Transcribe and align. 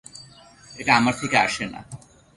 এটা 0.77 0.91
আমার 0.95 1.13
থেকে 1.21 1.37
আসে 1.37 1.65
না। 1.65 1.81